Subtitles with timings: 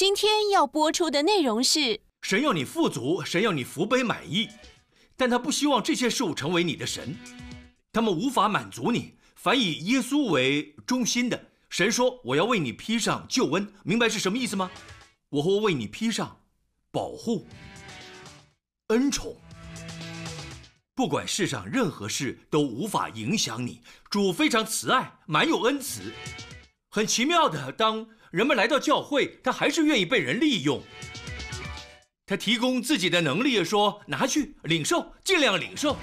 [0.00, 4.48] 今天要播出的内容是：神要你富足，神要你福杯满溢，
[5.14, 7.14] 但他不希望这些事物成为你的神，
[7.92, 9.18] 他们无法满足你。
[9.34, 14.70] 凡以耶稣为中心的，神说：“我要为你披上救恩。”明白是什么意思吗？
[15.28, 16.34] 我会为你披上
[16.90, 17.46] 保护、
[18.86, 19.36] 恩宠。
[20.94, 23.82] 不管世上任何事都无法影响你。
[24.08, 26.10] 主非常慈爱，满有恩慈。
[26.88, 30.80] 很奇妙的，当人们来到教会，他还是愿意被人利用。
[32.24, 35.96] 他提供自己的能力，说：“拿去领受，尽量领受。”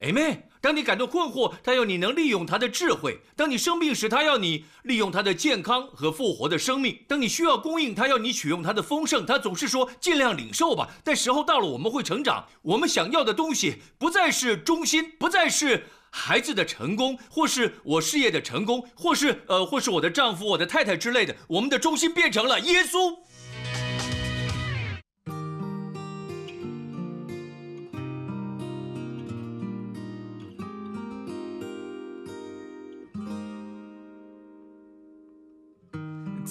[0.00, 0.42] Amen。
[0.60, 9.24] 当你感到困惑，他要你能利用他的智慧；当你生病时，他要你利用他的健康和复活的生命；当你需要供应，他要你取用他的丰盛。
[9.24, 12.44] 他总是说：“尽量领受吧。”但时候到了，我们会成长。
[12.62, 21.34] 我们想要的东西不再是中心，不再是孩子的成功，或是我事业的成功，或是呃，或是我的丈夫、我的太太之类的。
[21.46, 23.16] 我们的中心变成了耶稣。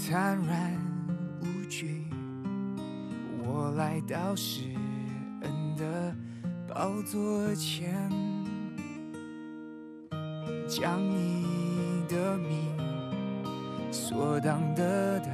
[0.09, 0.73] 坦然
[1.41, 2.05] 无惧，
[3.43, 4.61] 我来到施
[5.41, 6.15] 恩的
[6.65, 8.09] 宝座前，
[10.67, 12.57] 将你的名
[13.89, 15.29] 所当得的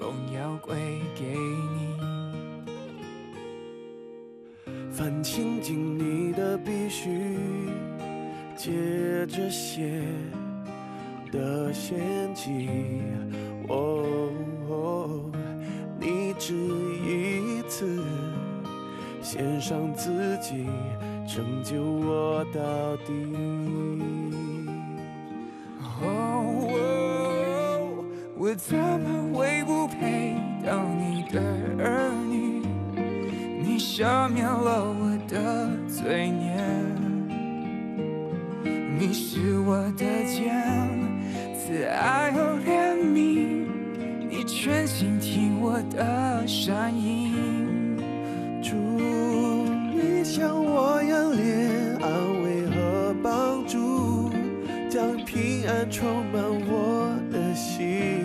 [0.00, 0.74] 荣耀归
[1.14, 1.94] 给你。
[4.90, 7.36] 凡亲近你的必须，
[8.56, 10.02] 借着血
[11.30, 11.98] 的献
[12.34, 12.70] 祭。
[13.68, 15.30] 哦，
[16.00, 18.02] 你只一次
[19.20, 20.64] 献上自己，
[21.28, 23.12] 拯救我到底。
[26.02, 27.90] 哦，
[28.36, 31.40] 我怎么会不配当你的
[31.82, 32.62] 儿女？
[33.62, 36.54] 你赦免了我的罪孽，
[38.98, 40.54] 你是我的剑。
[41.54, 43.66] 慈爱和怜悯，
[44.28, 47.35] 你全心听我的声音。
[55.90, 58.24] 充满我的心。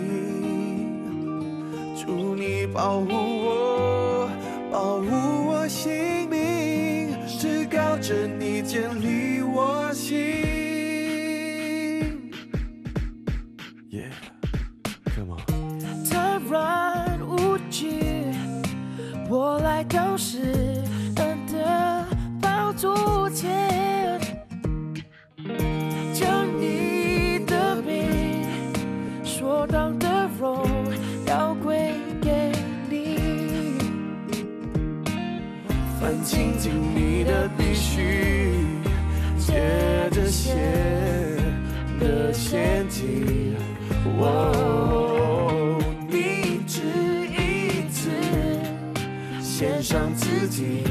[1.96, 4.28] 祝你保护我，
[4.70, 5.06] 保护
[5.48, 10.50] 我性命，至高者你建立我心。
[19.28, 20.38] 我来到世
[36.62, 38.54] 进你的必须，
[39.36, 40.54] 接着写
[41.98, 43.56] 的陷阱，
[44.20, 45.76] 哦，
[46.08, 46.78] 你只
[47.32, 48.10] 一次
[49.42, 50.84] 献上自己。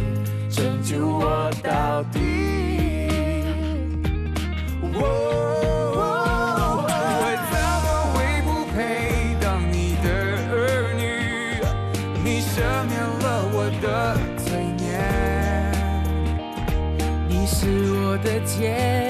[18.64, 19.01] 我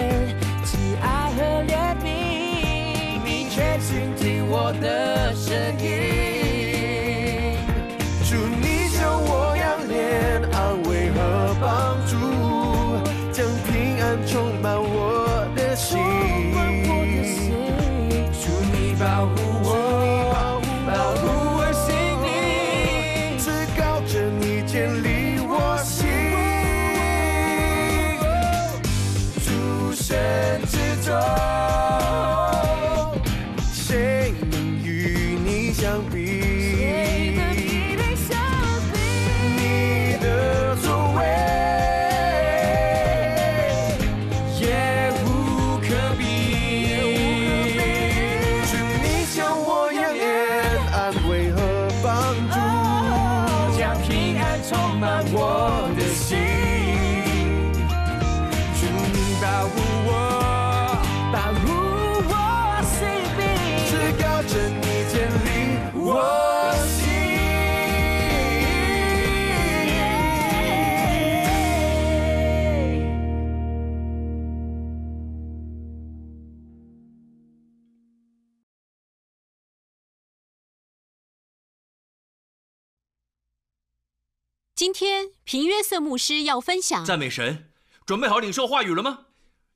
[84.82, 87.70] 今天平约瑟牧师要分享赞美神，
[88.04, 89.28] 准备好领受话语了吗？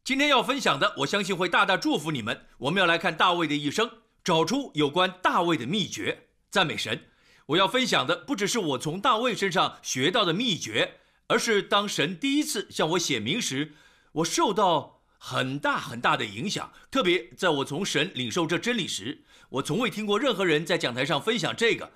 [0.03, 2.47] 今天要分享的，我相信会大大祝福你们。
[2.57, 3.87] 我们要来看大卫的一生，
[4.23, 6.29] 找出有关大卫的秘诀。
[6.49, 7.03] 赞美神！
[7.45, 10.95] 我要分享的不只是我从大卫身上学到的秘诀，
[11.27, 13.75] 而是当神第一次向我显明时，
[14.13, 16.73] 我受到很大很大的影响。
[16.89, 21.91] 特别在我从神领受这真理时，我从未听过任何人在讲台上分享这个。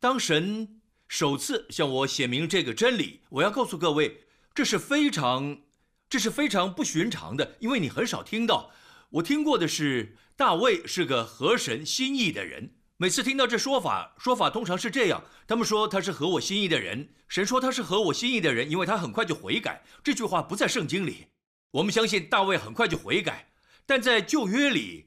[0.00, 0.79] 当神
[1.10, 5.62] 首次向我写明这个真理，我要告诉各位，这是非常。
[6.08, 8.70] 这是非常不寻常的，因为你很少听到。
[9.10, 12.74] 我听过的是大卫是个合神心意的人。
[12.96, 19.82] 每次听到这说法，说法通常是这样：他们说他是合我心意的人，神说他是合我心意的人，因为他很快就悔改。
[20.04, 21.26] 这句话不在圣经里。
[21.72, 23.48] 我们相信大卫很快就悔改，
[23.84, 25.06] 但在旧约里，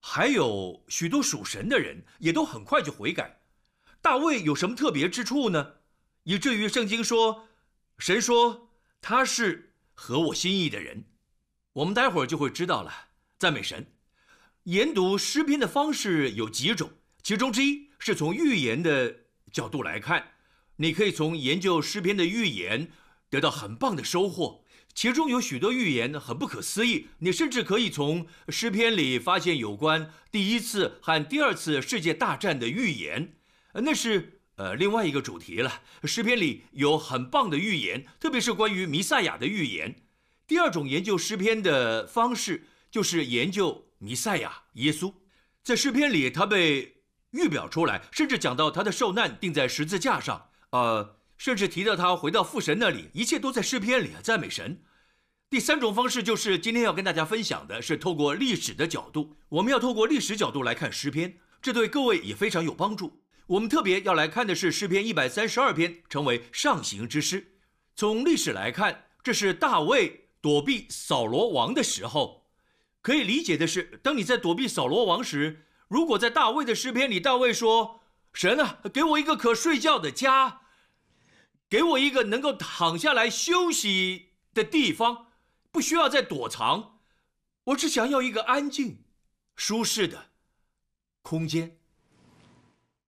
[0.00, 3.39] 还有许多属神的人也都很快就悔改。
[4.02, 5.74] 大卫有什么特别之处呢？
[6.24, 7.48] 以至于圣经说，
[7.98, 8.70] 神说
[9.00, 9.68] 他是。
[10.02, 11.04] 合我心意的人，
[11.74, 13.08] 我们待会儿就会知道了。
[13.38, 13.92] 赞美神，
[14.62, 16.92] 研读诗篇的方式有几种，
[17.22, 19.14] 其中之一是从预言的
[19.52, 20.28] 角度来看。
[20.76, 22.90] 你可以从研究诗篇的预言
[23.28, 24.64] 得到很棒的收获，
[24.94, 27.08] 其中有许多预言很不可思议。
[27.18, 33.34] 你甚至可以从诗篇里发现有关第一次和第二次世界大战的预言，
[33.74, 34.36] 那是。
[34.56, 35.80] 呃，另外一个主题了。
[36.04, 40.02] 诗篇里有很棒的预言，特别是关于弥赛亚的预言。
[40.46, 45.14] 第二种研究诗篇的方式，就是研究弥赛亚耶稣。
[45.62, 46.96] 在诗篇里，他被
[47.30, 50.50] 预表出来，甚至讲到他的受难定在十字架上。
[50.72, 54.82] 呃，甚至提到他回到父神那里，一切都在诗篇里赞美神。
[55.48, 59.38] 第三种方式就是今天要跟大家分享的，是透过历史的角度。
[59.48, 63.22] 我们要透过历史角度来看诗篇，这对各位也非常有帮助。
[63.50, 67.58] 我们特别要来看的是诗篇一百三十二篇，成为上行之诗。
[67.96, 72.46] 从历史来看，这是大卫躲避扫罗王的时候。
[73.02, 78.02] 可以理解的是，当你在躲避扫罗王时，如果在大卫的诗篇里，大卫说
[78.32, 80.60] ：“神啊，给我一个可睡觉的家，
[81.68, 85.26] 给我一个能够躺下来休息的地方，
[85.72, 87.00] 不需要再躲藏，
[87.64, 89.02] 我只想要一个安静、
[89.56, 90.30] 舒适的
[91.22, 91.78] 空间。”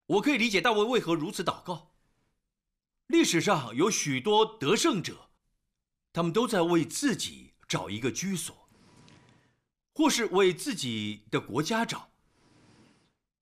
[0.07, 1.93] 我可以理解大卫为何如此祷告。
[3.07, 5.31] 历史上有许多得胜者，
[6.13, 8.69] 他们都在为自己找一个居所，
[9.95, 12.11] 或是为自己的国家找。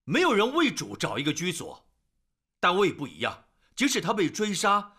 [0.04, 1.86] 没有人为主找一个居所。
[2.58, 4.96] 大卫不一样，即使他被追杀，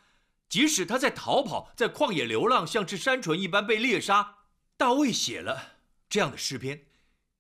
[0.50, 4.38] 即使他在逃跑，在旷野流浪，像只山鹑一般被猎杀，
[4.78, 5.74] 大卫写了
[6.10, 6.86] 这样的诗篇：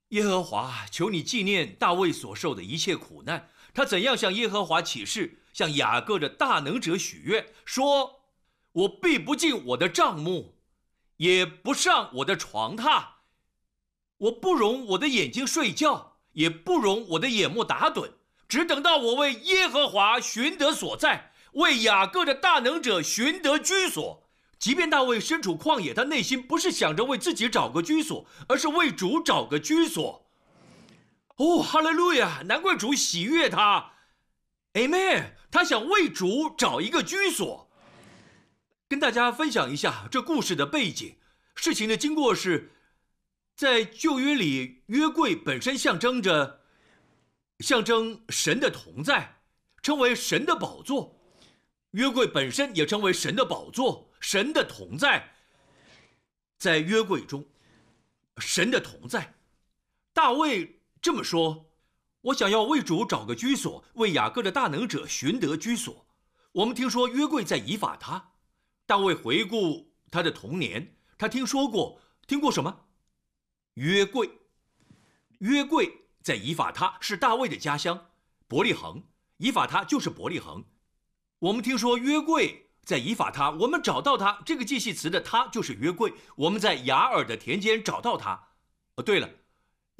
[0.09, 3.50] 耶和华，求你纪念大卫所受的一切苦难。
[3.73, 8.21] 他怎样向耶和华起誓，向雅各的大能者许愿，说
[8.73, 10.57] ：“我必不进我的帐幕，
[11.18, 13.06] 也不上我的床榻，
[14.18, 18.12] 我不容我的眼睛睡觉，也不容我的眼目打盹，
[18.50, 24.29] 只等到我为耶和华寻得所在，为雅各的大能者寻得居所。
[24.59, 30.20] 即便大卫身处旷野，他内心不是想着为自己找个居所，而是为主找个居所。”
[31.41, 32.43] 哦，哈利路亚！
[32.45, 33.93] 难怪主喜悦他
[34.73, 35.31] ，Amen。
[35.49, 37.67] 他想为主找一个居所。
[38.88, 41.17] 跟大家分享一下这故事的背景。
[41.55, 42.71] 事情的经过是，
[43.55, 46.62] 在旧约里，约柜本身象征着，
[47.57, 49.41] 象征神的同在，
[49.81, 51.19] 称为神的宝座。
[51.91, 55.33] 约柜本身也称为神的宝座，神的同在，
[56.60, 57.43] 在约柜中，
[58.38, 59.33] 神的同在，
[60.13, 60.77] 大卫。
[61.01, 61.72] 这么说，
[62.22, 66.05] 我想要为主找个居所，为雅各的大能者寻得居所。
[66.51, 68.34] 我们听说约柜在以法他，
[68.86, 72.86] 大卫回顾他的童年，他听说过，听过什么？
[73.75, 74.29] 约柜，
[75.39, 78.12] 约柜在以法他，是大卫的家乡，
[78.48, 79.03] 伯利恒。
[79.38, 80.63] 以法他就是伯利恒。
[81.39, 86.13] 我们听说约柜在以法他，我们找到他，这个记系词的他就是约柜。
[86.36, 88.50] 我们在雅尔的田间找到他。
[88.98, 89.27] 哦，对了。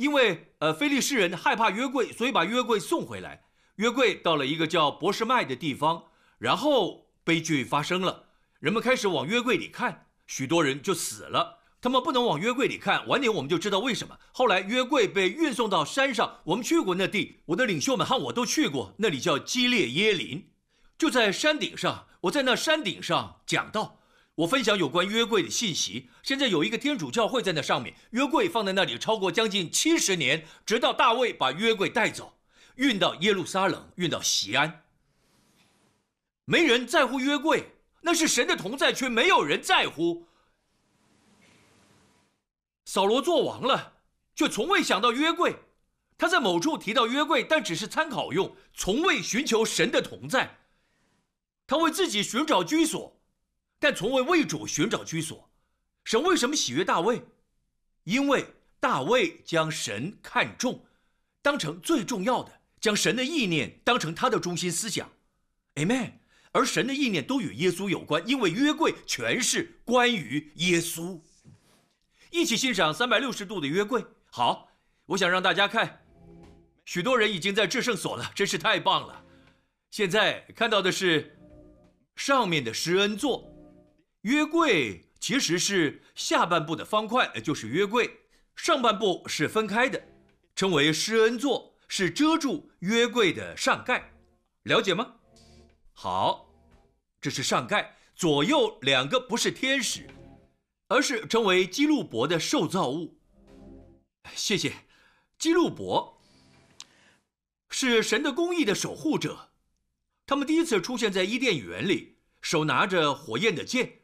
[0.02, 3.44] 因为呃，菲利士人害怕约柜，所以把约柜送回来。
[3.76, 6.06] 约柜到了一个叫博士麦的地方，
[6.40, 8.30] 然后悲剧发生了。
[8.60, 11.60] 人们开始往约柜里看，许多人就死了。
[11.80, 14.18] 他们不能往约柜里看，晚点我们就知道为什么。
[14.32, 20.50] 后来约柜被运送到山上，我们去过那地，我的领袖们和我都去过，那里叫基列耶林，
[20.98, 22.08] 就在山顶上。
[22.22, 24.01] 我在那山顶上讲道。
[24.36, 26.10] 我分享有关约柜的信息。
[26.24, 32.38] 现在有一个天主教会在那上面，约柜放在那里超过将近七十年，直到大卫把约柜带走，
[32.76, 34.84] 运到耶路撒冷，运到西安。
[36.46, 40.28] 没人在乎约柜，那是神的同在，却没有人在乎。
[42.86, 43.94] 扫罗做王了，
[44.36, 45.56] 却从未想到约柜。
[46.18, 50.60] 他在某处提到约柜，但只是参考用，从未寻求神的同在。
[51.68, 53.21] 他为自己寻找居所，
[53.82, 55.50] 但从未为主寻找居所。
[56.04, 57.24] 神为什么喜悦大卫？
[58.04, 58.46] 因为
[58.80, 60.86] 大卫将神看重，
[61.42, 65.12] 当成最重要的，将神的意念当成他的中心思想。
[65.76, 66.12] Amen。
[66.52, 71.20] 而神的意念都与耶稣有关，因为约柜全是关于耶稣。
[72.30, 74.06] 一起欣赏三百六十度的约柜。
[74.30, 74.70] 好，
[75.08, 76.06] 我想让大家看。
[76.86, 79.26] 许多人已经在至圣所了，真是太棒了。
[79.90, 81.40] 现在看到的是
[82.16, 83.51] 上面的施恩座，
[84.22, 88.06] 约柜其实是下半部的方块，就是约柜；
[88.56, 90.02] 上半部是分开的，
[90.56, 94.14] 称为施恩座，是遮住约柜的上盖。
[94.64, 95.16] 了解吗？
[95.94, 96.54] 好，
[97.20, 100.08] 这是上盖，左右两个不是天使，
[100.88, 103.20] 而是称为基路伯的受造物。
[104.36, 104.74] 谢谢，
[105.40, 106.22] 基路伯。
[107.74, 109.50] 是神的公义的守护者，
[110.28, 114.01] 他们第一次出现在伊甸园里，手拿着火焰的剑，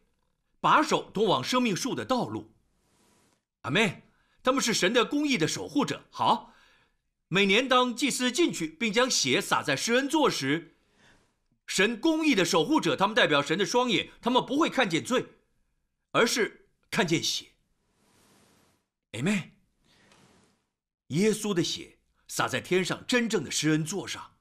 [0.59, 2.53] 把守通往生命树的道路。
[3.61, 4.03] 阿妹，
[4.43, 6.05] 他们是神的公义的守护者。
[6.09, 6.53] 好，
[7.27, 10.75] 每年当祭司进去并将血洒在施恩座时，
[11.65, 15.25] 神公义的守护者，他们代表神的双眼，他们不会看见罪，
[16.11, 17.47] 而是看见血。
[19.13, 19.53] 阿妹，
[21.07, 21.95] 耶稣的血。
[22.29, 24.35] 洒在天上真正的施恩座上，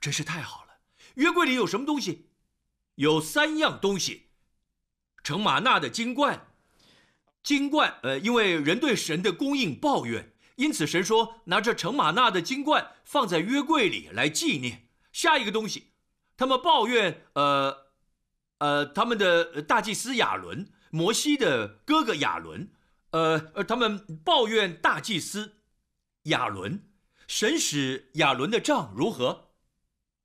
[0.00, 0.78] 真是太好了。
[1.16, 2.30] 约柜里有什么东西？
[2.94, 4.30] 有三样东西：
[5.22, 6.48] 成玛纳的金冠。
[7.42, 14.88] 金冠，呃，因为人对神的供应抱怨，因此神说拿着成玛纳的金冠放在约柜里来纪念。
[15.10, 15.92] 下一个东西，
[16.36, 17.88] 他们抱怨，呃，
[18.58, 22.70] 呃，他们的大祭司亚伦，摩西的哥哥亚伦，
[23.10, 25.56] 呃，呃，他们抱怨大祭司
[26.24, 26.88] 亚伦。
[27.26, 29.52] 神使亚伦的杖如何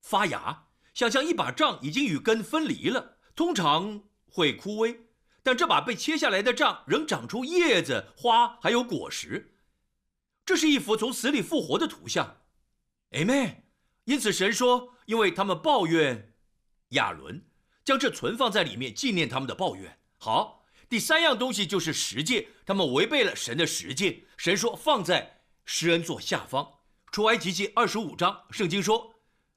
[0.02, 0.66] 发芽？
[0.94, 4.04] 想象一把杖已经与根分离了，通常
[4.38, 5.00] 会枯萎，
[5.42, 9.56] 但这把被切下来的杖仍长出叶子、花，还有果实。
[10.46, 12.42] 这是一幅从死里复活的图像。
[13.14, 13.64] Amen。
[14.04, 16.36] 因此神说，因为他们抱怨
[16.90, 17.48] 亚伦，
[17.84, 19.98] 将这存放在里面纪念他们的抱怨。
[20.20, 24.28] 好，第三样东西就是十诫，他们违背了神的十诫。
[24.38, 26.74] 神说放在施恩座下方。
[27.12, 29.16] 出埃及记二十五章，圣经说，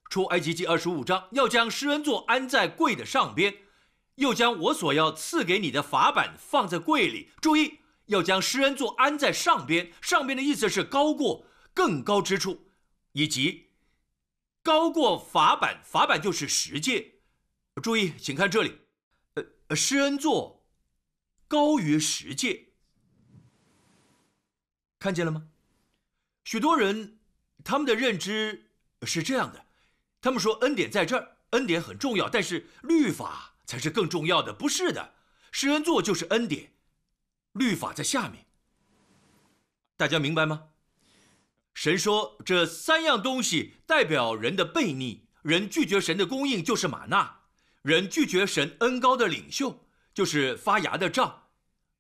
[0.09, 3.55] 出埃及记二十五章要将施恩座安在柜的上边，
[4.21, 7.31] 又将我所要赐给你的法版放在柜里。
[7.41, 12.71] 注意，要将施恩座安在上边，上边的意思是高过、更高之处，
[13.13, 13.71] 以及
[14.63, 17.17] 高过法版，法版就是十诫。
[17.83, 18.79] 注意，请看这里，
[19.35, 20.65] 呃，施恩座
[21.49, 22.69] 高于十诫，
[24.99, 25.49] 看见了吗？
[26.45, 27.17] 许多人。
[27.63, 28.71] 他们的认知
[29.03, 29.67] 是这样的，
[30.23, 35.15] 他们说恩典在这儿，恩典很重要，但是律法才是更重要的，不是的。
[35.53, 36.73] 施恩座就是恩典，
[37.53, 38.47] 律法在下面。
[39.97, 40.71] 大家明白吗？
[41.73, 47.43] 神说这三样东西代表人的悖逆，人拒绝神的供应就是玛纳，
[47.83, 51.45] 人拒绝神恩高的领袖就是发芽的杖，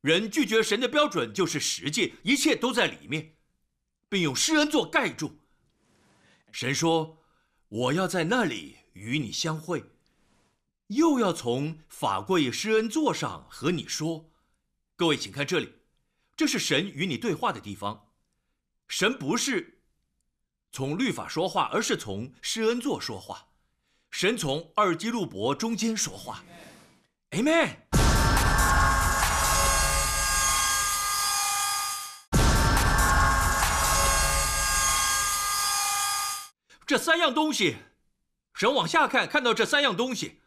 [0.01, 3.37] 人拒绝神的标准就是十诫，一切都在里面，
[4.09, 5.39] 并用施恩座盖住。
[6.51, 7.23] 神说
[7.69, 9.85] ：“我要在那里与你相会，
[10.91, 14.31] 又要从法柜施恩座上和你说。”
[14.97, 15.73] 各位，请看这里，
[16.37, 18.09] 这是神与你对话的地方。
[18.89, 19.83] 神不是
[20.73, 23.47] 从律法说话，而是从施恩座说话。
[24.11, 26.43] 神从二基路伯中间说话。
[27.31, 27.77] Amen。
[36.85, 37.77] 这三样东西，
[38.53, 40.40] 神往下看，看到这三样东西，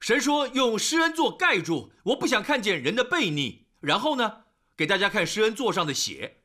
[0.00, 3.66] 神说用施恩座盖住，我不想看见人的背逆。
[3.80, 4.44] 然后呢，
[4.76, 6.42] 给大家看施恩座上的血。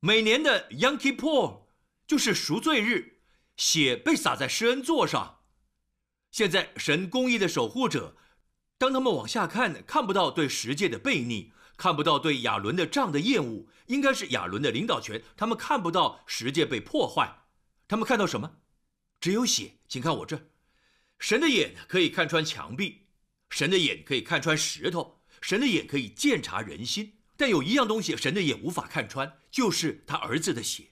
[0.00, 1.62] 每年的 Yom Kippur
[2.06, 3.20] 就是赎罪日，
[3.56, 5.40] 血被洒在施恩座上。
[6.30, 8.16] 现在神公义的守护者，
[8.76, 15.22] 当他们往下看，看不到对十诫的背逆，看不到对亚伦的杖的厌恶，应该是亚伦的领导权。
[15.36, 17.44] 他们看不到十诫被破坏，
[17.86, 18.56] 他们看到什么？
[19.20, 20.50] 只有血，请看我这。
[21.18, 23.06] 神的眼可以看穿墙壁，
[23.50, 27.18] 神的眼可以看穿石头，神的眼可以鉴察人心。
[27.36, 30.90] 但有一样东西，神的眼无法看穿，就是他儿子的血。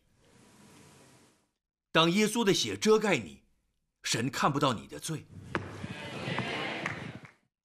[1.92, 3.42] 当耶稣的血遮盖你，
[4.02, 5.26] 神看不到你的罪。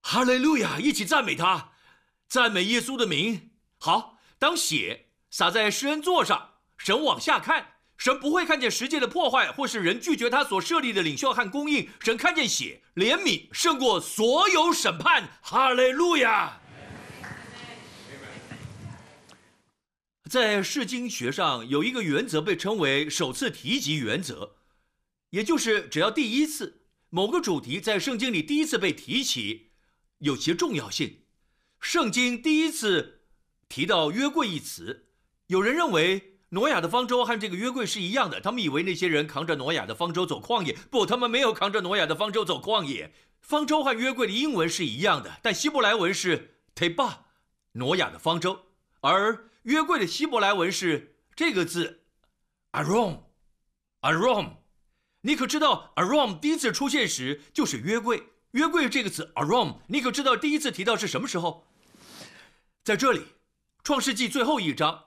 [0.02, 0.80] 哈利路亚！
[0.80, 1.72] 一起赞美他，
[2.28, 3.52] 赞美耶稣的名。
[3.78, 11.90] 好，当血洒在施恩座上，神往下看，神不会看见世界的破坏，或是人拒绝他所设立的领袖和供应。
[12.00, 15.40] 神看见血，怜悯胜过所有审判。
[15.42, 16.62] 哈利路亚！
[20.30, 24.58] 在释经学上有一个原则被称为首次提及原则，
[25.30, 29.72] 也就是只要第一次某个主题在圣经里第一次被提起，
[30.20, 31.22] 有其重要性。
[31.80, 33.22] 圣经第一次
[33.70, 35.08] 提到约柜一词，
[35.48, 43.14] 有人认为挪亚的方舟和这个约柜是一样的，他们以为那些人扛着挪亚的方舟走旷野，不，他们没有扛着挪亚的方舟走旷野。
[43.42, 47.20] 方舟和约柜的英文是一样的，但希伯来文是 teba，
[47.74, 48.66] 挪亚的方舟，
[49.02, 49.46] 而。
[49.64, 52.04] 约柜的希伯来文是这个字
[52.72, 54.52] ，arom，arom。
[55.24, 58.30] 你可知道 arom 第一次出现时就是约柜？
[58.52, 61.68] 约柜这个词 arom，你可知道第一次提到是什么时候？
[62.82, 63.20] 在这里，
[63.84, 65.07] 《创世纪》最后一章，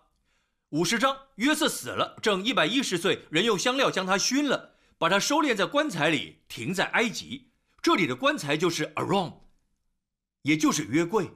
[0.71, 7.51] 五十章，约瑟死了，正一百一十岁，人用香料将他熏了，把他收敛在棺材里，停在埃及。
[7.83, 9.41] 这里的棺材就是 arom，
[10.43, 11.31] 也就是约柜。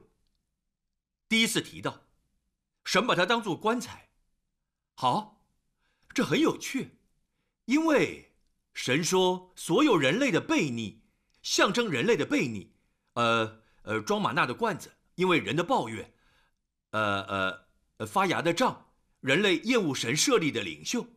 [1.28, 2.00] 第一次提到。
[2.84, 4.10] 神把它当做棺材，
[4.94, 5.42] 好，
[6.12, 6.98] 这很有趣，
[7.64, 8.34] 因为
[8.74, 11.00] 神说所有人类的悖逆，
[11.40, 12.74] 象征人类的悖逆，
[13.14, 16.12] 呃呃，装玛纳的罐子，因为人的抱怨，
[16.90, 18.86] 呃呃呃，发芽的杖，
[19.24, 21.08] 人类厌恶神设立的领袖，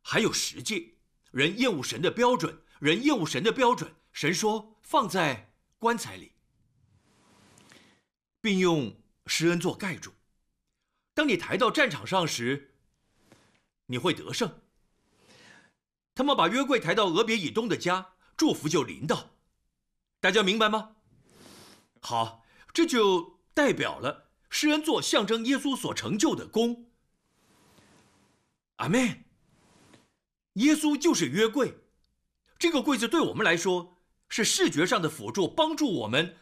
[0.00, 0.94] 还有十诫，
[1.30, 6.32] 人厌恶神的标准，人厌恶神的标准，神说放在棺材里，
[8.40, 10.12] 并用施恩座盖住。
[11.14, 12.74] 当你抬到战场上时，
[13.86, 14.60] 你会得胜。
[16.16, 19.36] 他们把约柜抬到俄别以东的家，祝福就临到。
[20.18, 20.96] 大家明白吗？
[22.00, 26.88] 好，这就代表了施恩座象征耶稣所成就的功。
[28.76, 29.24] 阿门。
[30.54, 31.74] 耶稣就是约柜，
[32.58, 36.36] 这个柜子对我们来说是视觉上的辅助，帮助我们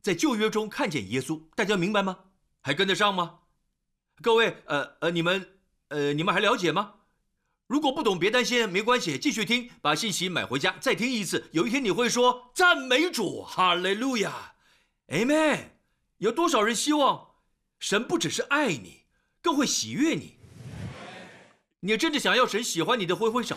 [0.00, 1.42] 在旧约中看见耶稣。
[1.54, 2.18] 大家明白吗？
[2.62, 3.40] 还跟得上吗？
[4.22, 5.58] 各位，呃呃，你们，
[5.88, 6.94] 呃，你们还了解吗？
[7.66, 11.48] 如果不懂，别担心，没关系，继续听，把信息买回家，再听一次。
[11.52, 14.54] 有一天你会说赞美主，哈利路亚
[15.08, 15.70] ，Amen。
[16.18, 17.34] 有多少人希望
[17.78, 19.06] 神不只是爱你，
[19.40, 20.41] 更会喜悦你？
[21.84, 23.56] 你真的想要神喜欢你的，挥挥手，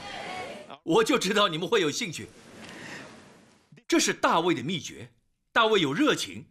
[0.81, 2.27] 我就知道你们会有兴趣。
[3.87, 5.13] 这是大卫的秘诀，
[5.51, 6.47] 大卫有热情，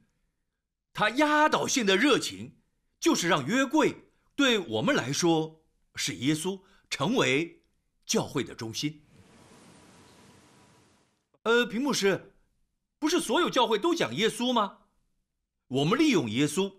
[0.93, 2.57] 他压倒性的热情。
[3.01, 3.95] 就是让约柜
[4.35, 5.63] 对我们来说
[5.95, 7.63] 是耶稣，成为
[8.07, 9.03] 教会的中心。
[11.43, 12.35] 呃，屏幕师，
[12.99, 14.79] 不是所有教会都讲耶稣吗？
[15.67, 16.73] 我们利用耶稣，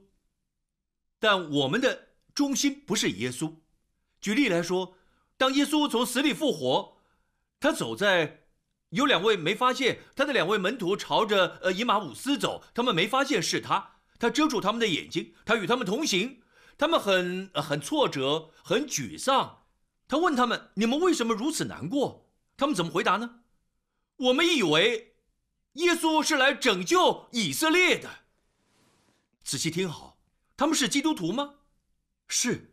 [1.19, 3.53] 但我们的中心不是耶稣。
[4.25, 4.95] 举例来说，
[5.38, 6.97] 当耶稣从死里复活，
[7.59, 8.47] 他走在
[8.89, 13.97] 有两位没发现他的两位门徒朝着呃以马五斯走，他们没发现是他。
[14.17, 16.41] 他遮住他们的眼睛，他与他们同行，
[16.75, 19.65] 他们很很挫折，很沮丧。
[20.07, 23.41] 他问他们：“你们为什么如此难过？”他们怎么回答呢？
[24.15, 25.17] 我们以为
[25.73, 28.09] 耶稣是来拯救以色列的。
[29.43, 30.17] 仔细听好，
[30.57, 31.57] 他们是基督徒吗？
[32.27, 32.71] 是。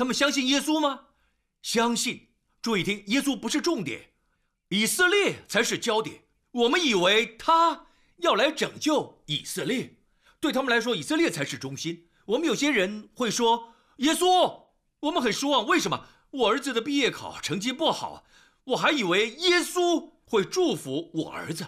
[0.00, 1.08] 他们相信耶稣吗？
[1.60, 2.28] 相信。
[2.62, 4.12] 注意听，耶稣不是重点，
[4.70, 6.22] 以色列才是焦点。
[6.52, 7.84] 我们以为他
[8.16, 9.98] 要来拯救以色列。
[10.40, 12.08] 对他们来说，以色列才是中心。
[12.24, 14.62] 我们有些人会说：“耶稣，
[15.00, 15.66] 我们很失望。
[15.66, 16.06] 为什么？
[16.30, 18.24] 我儿子的毕业考成绩不好，
[18.64, 21.66] 我还以为耶稣会祝福我儿子。”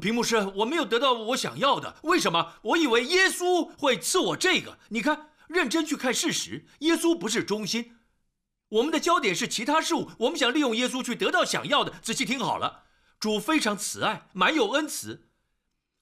[0.00, 1.98] 屏幕师，我没有得到我想要的。
[2.02, 2.54] 为什么？
[2.62, 4.76] 我以为耶稣会赐我这个。
[4.88, 7.96] 你看，认真去看事实，耶稣不是中心，
[8.68, 10.10] 我们的焦点是其他事物。
[10.20, 11.98] 我们想利用耶稣去得到想要的。
[12.02, 12.84] 仔细听好了，
[13.20, 15.28] 主非常慈爱，满有恩慈。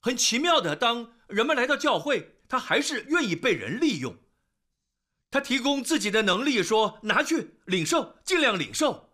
[0.01, 4.17] 很奇妙的，当人们来到教会，他还是愿意被人利用。
[5.31, 9.09] 他提供自己的能力，说：“拿去领受，尽量领受。”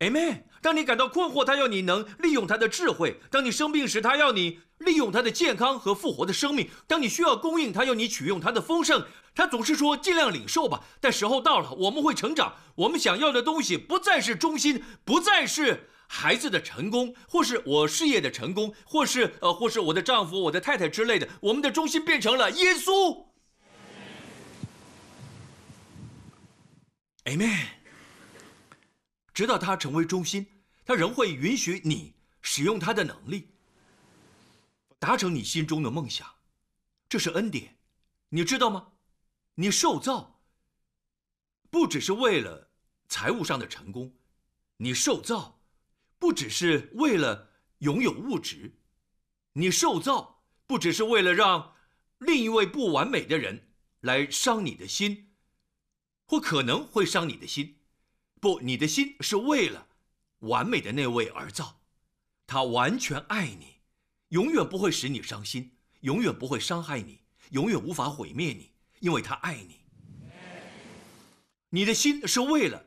[0.00, 0.44] Amen。
[0.62, 9.04] 当你感到困惑，他要你能利用他的智慧；当你生病时，他要你利用他的健康和复活的生命；当你需要供应，他要你取用他的丰盛。
[9.34, 12.56] 他总是说：“尽量领受吧。”但时候到了，我们会成长。
[12.74, 15.88] 我们想要的东西不再是中心，不再是。
[16.12, 23.26] 孩子的成功，或是我事业的成功，或是呃，或是我的丈夫、我的太太之类的，我们的中心变成了耶稣。
[27.26, 27.79] Amen。
[29.40, 30.46] 直到他成为中心，
[30.84, 33.48] 他仍会允许你使用他的能力。
[34.98, 36.28] 达成你心中的梦想，
[37.08, 37.78] 这是恩典，
[38.28, 38.88] 你知道吗？
[39.54, 40.42] 你受造
[41.70, 42.70] 不只是为了
[43.08, 44.14] 财务上的成功，
[44.76, 45.58] 你受造
[46.18, 48.74] 不只是为了拥有物质，
[49.54, 51.76] 你受造不只是为了让
[52.18, 55.32] 另一位不完美的人来伤你的心，
[56.26, 57.79] 或可能会伤你的心。
[58.40, 59.86] 不，你的心是为了
[60.40, 61.80] 完美的那位而造，
[62.46, 63.76] 他完全爱你。
[64.30, 69.80] 永远不会使你伤心，永远不会伤害你，永远无法毁灭你，因为他爱你。
[71.70, 72.84] 你的心是为了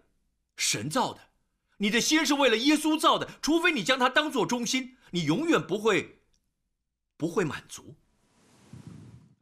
[0.58, 1.20] 神造的，
[1.78, 3.30] 你的心是为了耶稣造的。
[3.42, 6.20] 除非你将它当做中心，你永远不会
[7.16, 7.94] 不会满足。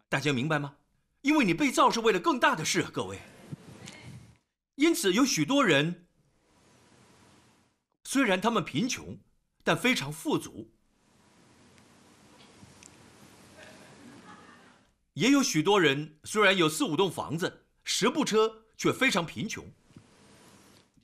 [0.09, 0.75] 大家明白吗？
[1.21, 3.19] 因为你被造是为了更大的事，各位。
[4.81, 6.07] 因此，有许多人
[8.03, 9.19] 虽然他们贫穷，
[9.63, 10.71] 但非常富足。
[15.13, 19.71] 也有许多人虽然有四五栋房子、十部车，却非常贫穷。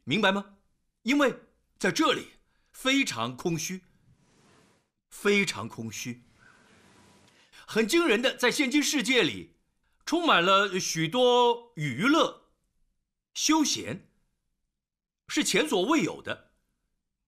[0.05, 0.57] 明白吗？
[1.03, 1.35] 因为
[1.77, 2.29] 在这里
[2.71, 3.83] 非常空虚，
[5.11, 6.23] 非常空虚。
[7.67, 9.53] 很惊人的，在现今世界里，
[10.03, 12.46] 充满了许多娱乐、
[13.37, 14.09] 休闲，
[15.27, 16.49] 是前所未有的。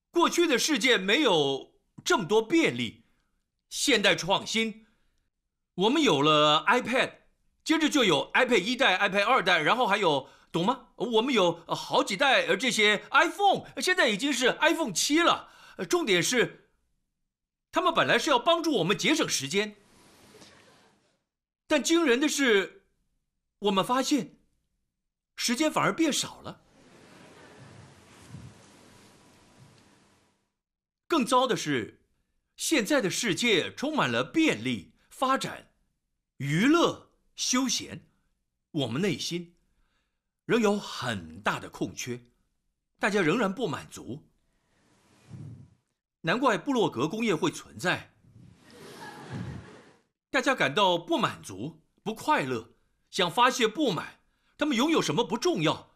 [0.09, 3.03] 过去的世界没有这么多便利，
[3.69, 4.87] 现代创新。
[5.75, 7.11] 我们有了 iPad，
[7.63, 10.87] 接着就有 iPad 一代、iPad 二代，然后还有，懂吗？
[10.95, 15.51] 我们有好几代，呃，这些 iPhone 现在已经是 iPhone 七了。
[15.87, 16.71] 重点是，
[17.71, 19.75] 他们本来是要帮助我们节省时间，
[21.67, 22.87] 但惊人的是，
[23.59, 24.38] 我们发现，
[25.41, 26.61] 时间反而变少了。
[31.07, 32.01] 更糟的是，
[32.57, 35.71] 现在的世界充满了便利发展。
[36.37, 38.05] 娱乐休闲，
[38.71, 39.55] 我们内心
[40.43, 42.21] 仍有很大的空缺，
[42.99, 44.27] 大家仍然不满足。
[46.19, 48.13] 难怪布洛格工业会存在。
[50.29, 52.75] 大家感到不满足、不快乐，
[53.09, 54.18] 想发泄不满。
[54.59, 55.91] 他们拥有什么不重要，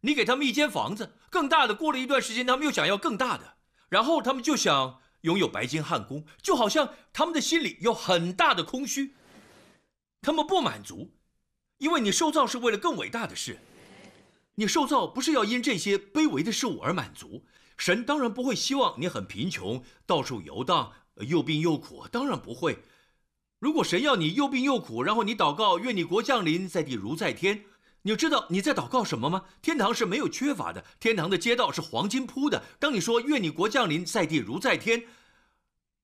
[0.00, 1.74] 你给他们一间房子，更大的。
[1.74, 3.54] 过了一段时间，他们又想要更大的，
[3.88, 9.14] 然后他们就想拥有白金汉宫，就好像他们的心里有很大的空虚。
[10.20, 11.12] 他们不满足，
[11.78, 13.60] 因为你受造是为了更伟大的事。
[14.56, 17.44] 你受造不是要因这些卑微的事物而满足。
[17.76, 20.92] 神当然不会希望你很贫穷，到处游荡，
[21.28, 22.08] 又病又苦。
[22.10, 22.80] 当然不会。
[23.60, 27.66] 如果神要你又病又苦，然后你祷告愿你国降临在地如在天，
[28.02, 29.44] 你知道你在祷告什么吗？
[29.60, 32.64] 天堂是没有缺乏的，天堂的街道是黄金铺的。
[32.78, 35.06] 当你说愿你国降临在地如在天，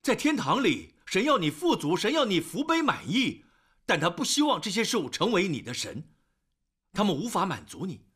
[0.02, 3.44] 在天堂里，神要你富足，神要你福杯满溢。
[3.86, 6.08] 但他不希望这些事物成为你的神，
[6.92, 8.06] 他们无法满足你，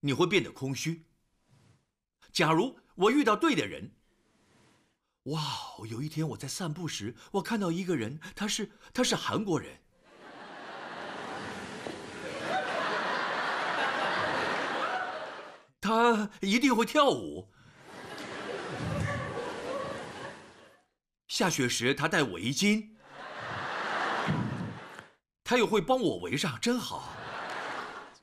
[0.00, 1.06] 你会变得空虚。
[2.32, 3.92] 假如我遇到对的人，
[5.24, 5.42] 哇！
[5.88, 9.80] 有一天我在散步时，我看到一个人，他是他是韩国人，
[15.84, 17.46] 他一定会跳舞。
[21.28, 22.88] 下雪时他戴围巾。
[25.42, 27.12] 他又会帮我围上，真好。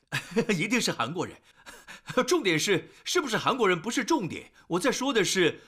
[0.50, 1.40] 一定是韩国人。
[2.26, 4.52] 重点是，是不是韩国人不是重点。
[4.66, 5.62] 我在说的是，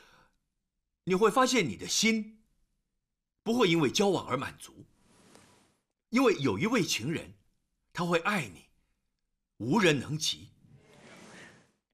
[1.04, 2.40] 你会发现你的心
[3.44, 4.84] 不会因为交往而满足，
[6.10, 7.36] 因为有一位情人，
[7.94, 8.66] 他会爱你，
[9.58, 10.50] 无人能及。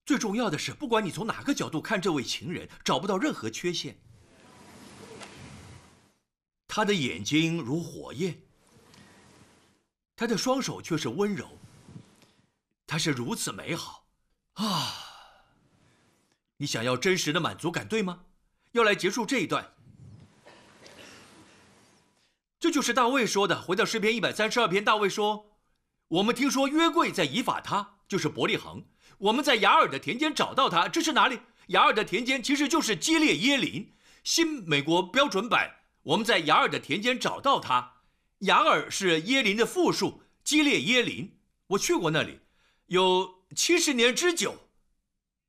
[0.09, 3.95] 最重要的是，不管你从哪个角度看这位情人，找不到任何缺陷。
[6.67, 8.41] 他的眼睛如火焰。
[10.15, 11.59] 他的双手却是温柔，
[12.87, 14.07] 他是如此美好，
[14.53, 14.95] 啊！
[16.57, 18.21] 你想要真实的满足感，对吗？
[18.71, 19.75] 要来结束这一段，
[22.59, 23.61] 这就是大卫说的。
[23.61, 25.59] 回到诗篇一百三十二篇，大卫说
[26.17, 28.83] ：“我们听说约柜在以法他，就是伯利恒。
[29.19, 31.39] 我们在雅尔的田间找到他，这是哪里？
[31.67, 33.93] 雅尔的田间其实就是基列耶林。
[34.23, 37.93] 新美国标准版，我们在雅尔的田间找到他。”
[38.39, 41.37] 雅尔是耶林的复数，基列耶林。
[41.67, 42.39] 我去过那里，
[42.85, 44.55] 有七十年之久，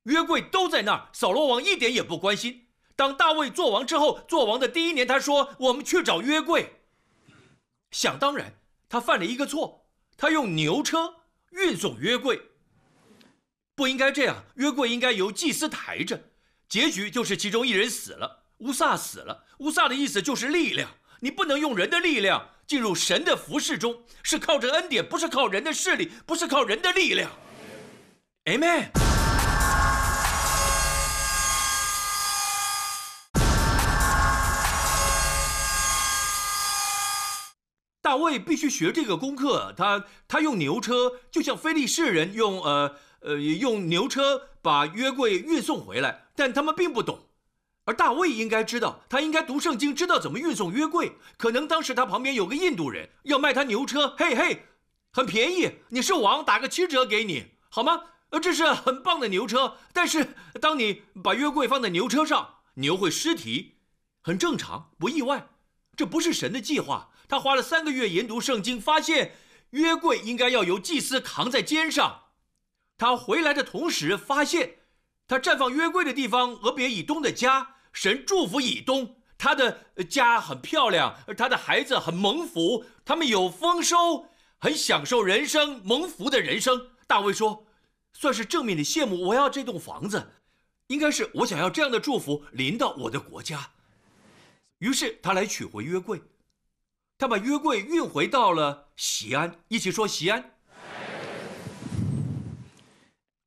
[0.05, 1.09] 约柜都在那儿。
[1.13, 2.67] 扫罗王一点也不关心。
[2.97, 6.81] 当大卫做王之后，做王的第一年，他说：“我们去找约柜。”
[7.93, 8.55] 想当然，
[8.89, 11.15] 他犯了一个错，他用牛车
[11.53, 12.50] 运送约柜，
[13.81, 14.45] 不应该这样。
[14.57, 16.25] 约柜应该由祭司抬着。
[16.69, 19.47] 结局就是其中一人死了，乌萨死了。
[19.61, 20.91] 乌萨的意思就是力量。
[21.21, 27.31] 你不能用人的力量进入神的服饰中，是靠着恩典，不是靠人的势力，不是靠人的力量。
[28.45, 28.91] Amen。
[38.03, 47.27] 大卫必须学这个功课，他他用牛车，就像非利士人用呃呃用牛车把约柜运送回来，但他们并不懂。
[47.87, 51.17] 而大卫应该知道，他应该读圣经，知道怎么运送约柜。
[51.37, 54.67] 可能当时他旁边有个印度人要卖他牛车，嘿嘿，
[55.13, 58.03] 很便宜，你是王，打个七折给你，好吗？
[58.29, 59.77] 呃，这是很棒的牛车。
[59.93, 63.77] 但是当你把约柜放在牛车上，牛会失蹄，
[64.23, 65.49] 很正常，不意外。
[65.97, 67.11] 这不是神的计划。
[67.29, 69.37] 他花了三个月研读圣经，发现
[69.71, 72.27] 约柜应该要由祭司扛在肩上。
[73.01, 74.77] 他回来的同时发现。
[75.27, 84.27] 他绽放约柜的地方，俄别以东的家，神祝福以东，他的家很漂亮，他的孩子很蒙福，他们有丰收，
[84.59, 86.91] 很享受人生，蒙福的人生。
[87.07, 87.65] 大卫说，
[88.13, 90.33] 算是正面的羡慕，我要这栋房子，
[90.89, 93.71] 应该是我想要这样的祝福临到我的国家。
[94.79, 96.21] 于是他来取回约柜，
[97.17, 100.57] 他把约柜运回到了西安，一起说西安。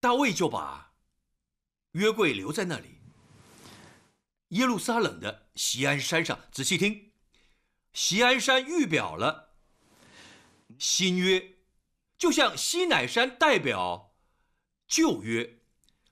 [0.03, 0.91] 大卫就把。
[1.93, 2.99] 约柜留在那里。
[4.49, 7.13] 耶路撒冷的锡安山上，仔细听，
[7.93, 9.53] 锡安山预表了
[10.77, 11.53] 新约，
[12.17, 14.13] 就像西乃山代表
[14.89, 15.61] 旧约。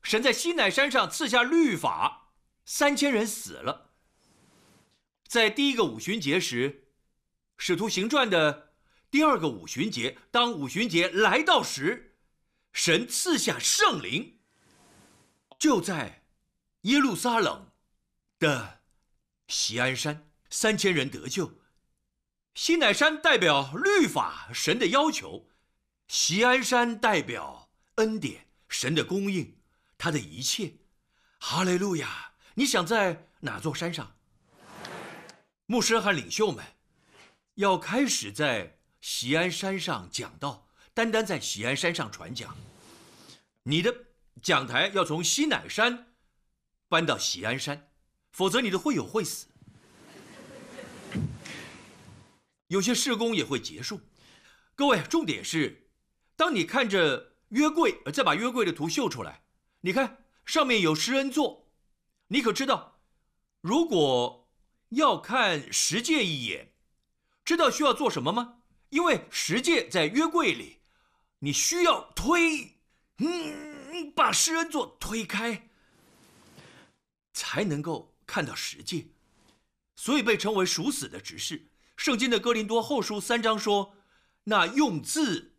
[0.01, 2.31] 神在西乃山上赐下律法，
[2.63, 3.91] 三千人死了。
[5.27, 6.87] 在第一个五旬节时，
[7.57, 8.71] 使徒行传的
[9.09, 12.10] 第二个五旬节，当五旬节来到时，
[12.71, 14.39] 神赐下圣灵。
[15.59, 16.23] 就在
[16.81, 17.71] 耶路撒冷
[18.39, 18.81] 的
[19.47, 21.59] 锡安山，三千人得救。
[22.55, 25.47] 西乃山代表律法，神的要求；
[26.07, 29.57] 锡安山代表恩典，神的供应，
[29.97, 30.73] 他的一切。
[31.39, 32.33] 哈利路亚！
[32.55, 34.17] 你想在哪座山上？
[35.65, 36.65] 牧师和领袖们
[37.55, 42.55] 要开始在锡安山上讲道，单单在喜安山上传讲。
[43.63, 44.05] 你的。
[44.41, 46.15] 讲台要从西乃山
[46.87, 47.91] 搬到喜安山，
[48.31, 49.45] 否则你的会友会死。
[52.67, 54.01] 有些施工也会结束。
[54.73, 55.91] 各位，重点是，
[56.35, 59.43] 当你看着约柜，再把约柜的图秀出来，
[59.81, 61.69] 你看上面有施恩座，
[62.29, 63.01] 你可知道，
[63.59, 64.49] 如果
[64.89, 66.73] 要看十诫一眼，
[67.45, 68.61] 知道需要做什么吗？
[68.89, 70.80] 因为十诫在约柜里，
[71.41, 72.79] 你需要推，
[73.17, 73.69] 嗯。
[74.15, 75.69] 把施恩座推开，
[77.33, 79.13] 才能够看到实际，
[79.95, 81.69] 所以被称为属死的执事。
[81.95, 83.95] 圣经的哥林多后书三章说
[84.45, 85.55] ：“那用字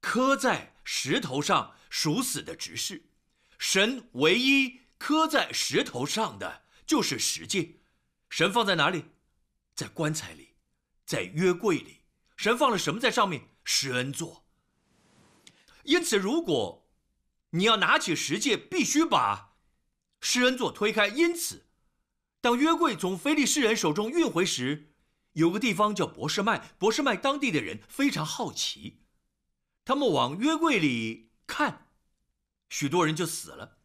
[0.00, 3.10] 刻在石头上属死的执事，
[3.58, 7.82] 神唯一刻在石头上的就是实际。
[8.30, 9.04] 神放在哪里？
[9.74, 10.54] 在棺材里，
[11.04, 12.02] 在约柜里。
[12.36, 13.50] 神放了什么在上面？
[13.64, 14.45] 施恩座。
[15.86, 16.88] 因此，如果
[17.50, 19.56] 你要拿起石戒，必须把
[20.20, 21.08] 施恩座推开。
[21.08, 21.66] 因此，
[22.40, 24.92] 当约柜从菲利士人手中运回时，
[25.32, 26.74] 有个地方叫博士麦。
[26.78, 29.02] 博士麦当地的人非常好奇，
[29.84, 31.88] 他们往约柜里看，
[32.68, 33.78] 许多人就死了。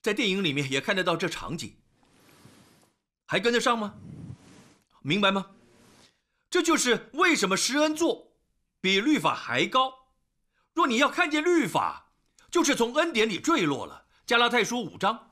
[0.00, 1.76] 在电影里面也看得到这场景，
[3.26, 3.94] 还跟得上吗？
[5.02, 5.52] 明白吗？
[6.50, 8.33] 这就是为什么施恩座
[8.84, 10.10] 比律法还高。
[10.74, 12.12] 若你要看见律法，
[12.50, 14.04] 就是从恩典里坠落了。
[14.26, 15.30] 加拉太书五章，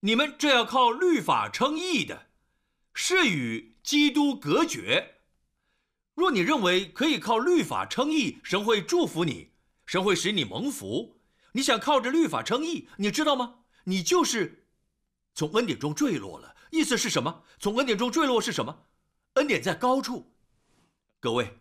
[0.00, 2.26] 你们这要靠律法称义的，
[2.92, 5.20] 是与基督隔绝。
[6.16, 9.52] 若你认为可以靠律法称义，神会祝福你，
[9.86, 11.20] 神会使你蒙福。
[11.52, 13.60] 你想靠着律法称义，你知道吗？
[13.84, 14.66] 你就是
[15.36, 16.56] 从恩典中坠落了。
[16.72, 17.44] 意思是什么？
[17.60, 18.86] 从恩典中坠落是什么？
[19.34, 20.34] 恩典在高处，
[21.20, 21.60] 各位，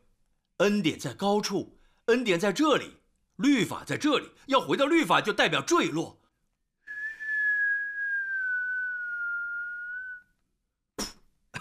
[0.57, 1.77] 恩典在高处。
[2.05, 2.97] 恩典在这里，
[3.35, 4.31] 律法在这里。
[4.45, 6.17] 要回到律法，就代表坠落。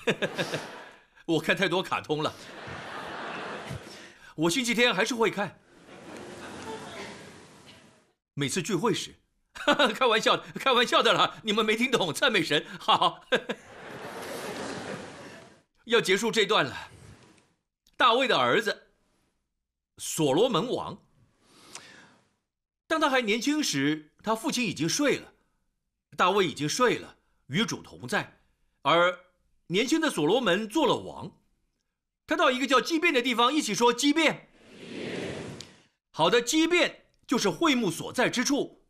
[1.27, 2.33] 我看太多卡通了。
[4.37, 5.59] 我星期天还是会看。
[8.35, 9.17] 每次聚会时，
[9.97, 11.41] 开玩笑，开玩笑的了。
[11.43, 12.65] 你们没听懂，赞美神。
[12.79, 13.25] 好，
[15.87, 16.91] 要结束这段了。
[17.97, 18.86] 大卫的儿子。
[19.99, 21.03] 所罗门王，
[22.87, 25.33] 当他还年轻时，他父亲已经睡了，
[26.17, 28.41] 大卫已经睡了，与主同在，
[28.83, 29.19] 而
[29.69, 31.41] 年轻的所罗门做了王。
[32.27, 34.49] 他到一个叫畸变的地方，一起说畸变。
[36.11, 38.85] 好的，畸变就是会幕所在之处，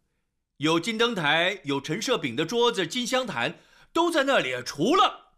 [0.57, 3.61] 有金灯台，有陈设饼的桌子，金香坛
[3.93, 5.37] 都在那里，除了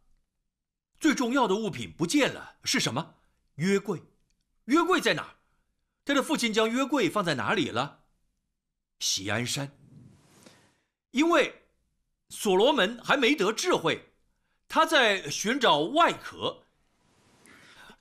[0.98, 3.16] 最重要的物品不见了，是什么？
[3.56, 4.02] 约柜。
[4.66, 5.37] 约柜在哪？
[6.08, 7.98] 他的父亲将约柜放在哪里了？
[8.98, 9.70] 喜安山。
[11.10, 11.66] 因为
[12.30, 14.08] 所罗门还没得智慧，
[14.66, 16.62] 他在寻找外壳。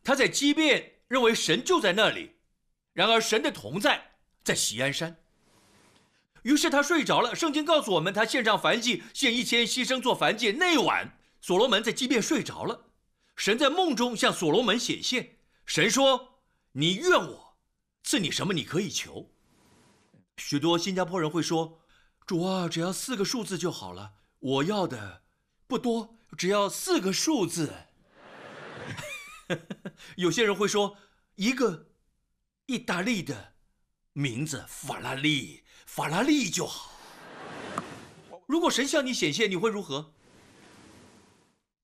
[0.06, 2.38] 他在畸变，认为神就在那里，
[2.94, 5.18] 然而神的同在在喜安山。
[6.44, 7.36] 于是他睡着了。
[7.36, 10.54] 圣经告诉我们，他献上燔祭，献一千牺牲做燔祭。
[10.54, 12.86] 那晚，所罗门在畸变睡着了，
[13.36, 15.40] 神在梦中向所罗门显现。
[15.66, 16.40] 神说
[16.72, 17.47] ：“你怨我
[18.08, 18.54] 赐你什么？
[18.54, 19.30] 你可以求。”
[20.38, 21.82] 许多新加坡人会说
[22.26, 24.14] ：“主啊，只要四个数字就好了。
[24.40, 25.24] 我要的
[25.68, 27.74] 不多，只要四个数字。
[30.16, 30.96] ”有些人会说
[31.36, 31.90] 一个
[32.68, 33.56] 意大利的
[34.14, 36.94] 名字法拉利，法拉利就好。
[38.46, 40.14] 如果神向你显现，你会如何？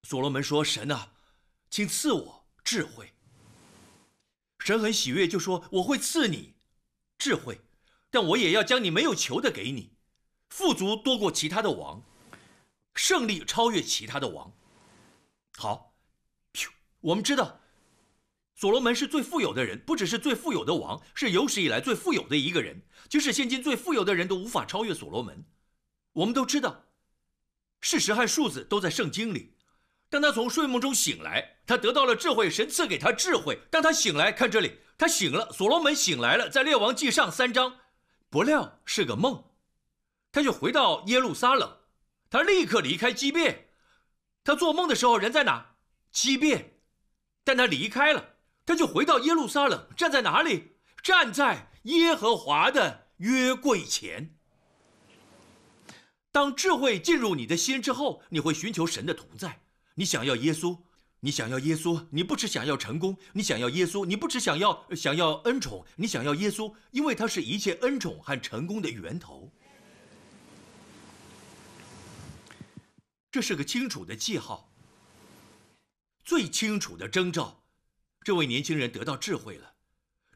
[0.03, 1.12] 所罗门说：“神啊，
[1.69, 3.12] 请赐我智慧。”
[4.63, 6.56] 神很喜悦，就说：“我会赐你
[7.17, 7.60] 智慧，
[8.10, 9.91] 但我也要将你没有求的给你，
[10.49, 12.02] 富足多过其他的王，
[12.95, 14.54] 胜利超越其他的王。”
[15.58, 15.91] 好。
[17.02, 17.60] 我们知道，
[18.56, 22.82] 所罗门是最富有的人，不只是最富有的王，是有史以来最富有的一个人。
[23.10, 25.43] 即使现今最富有的人都无法超越所罗门。
[26.13, 26.86] 我们都知道，
[27.82, 29.52] 事实和数字都在圣经里。
[30.13, 33.58] 当他从睡梦中醒来，他得到了智慧，神赐给他智慧。
[33.71, 35.52] 当他醒来，看这里，他醒了。
[35.52, 37.78] 所罗门醒来了，在列王记上三章，
[38.30, 39.43] 不料是个梦，
[40.32, 41.78] 他就回到耶路撒冷，
[42.30, 43.69] 他立刻离开基变。
[44.43, 45.78] 他做梦的时候人在哪？
[46.12, 46.76] 基变。
[47.43, 48.36] 但他离开了，
[48.67, 50.78] 他就回到耶路撒冷，站在哪里？
[51.02, 54.36] 站在耶和华的约柜前。
[56.32, 59.62] 当智慧进入你的心之后，你会寻求神的同在。
[59.95, 60.77] 你想要耶稣，
[61.19, 69.51] 你想要耶稣，你不只想要成功，你想要耶稣，你不只想要想要恩宠，你想要耶稣，因为他是一切恩宠和成功的源头。
[73.32, 74.71] 这是个清楚的记号。
[76.23, 77.63] 最清楚的征兆，
[78.21, 79.73] 这位年轻人得到智慧了。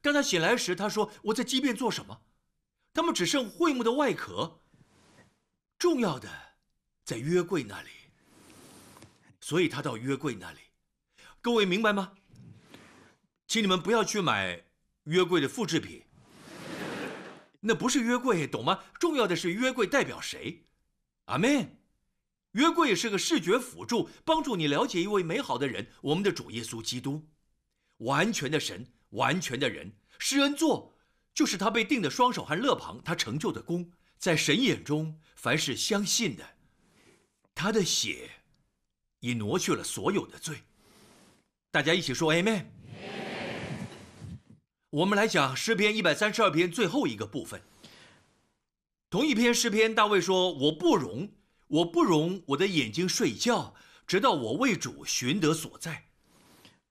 [0.01, 2.21] 当他醒来时，他说：“我在畸变做什么？
[2.93, 4.59] 他们只剩会幕的外壳，
[5.77, 6.29] 重要的
[7.05, 7.89] 在约柜那里。
[9.47, 10.59] 所以他到约柜那里。
[11.39, 12.11] 各位明白吗？
[13.47, 14.61] 请你们不要去买
[15.05, 16.03] 约柜的复制品，
[17.61, 18.83] 那不是约柜，懂吗？
[18.99, 20.65] 重要的是约柜代表谁？
[21.27, 21.77] 阿门。”
[22.59, 27.25] 约柜是个视觉辅助，帮助你了解一位美好的人，我们的主耶稣基督，
[27.99, 29.95] 完全的神，完全的人。
[30.19, 30.93] 施恩座
[31.33, 36.57] 就是他被钉的双手和肋旁，他成就的功，在神眼中，凡是相信的，
[37.55, 38.36] 他的血
[39.27, 40.63] 已挪去了所有的罪。
[41.69, 42.65] 大家一起说 Amen。
[44.89, 47.61] 我们来讲诗篇一百三十二篇最后一个部分。
[49.09, 51.29] 同一篇诗篇，大卫说：“我不容。”
[51.67, 53.75] 我不容我的眼睛睡觉，
[54.07, 56.05] 直到我为主寻得所在。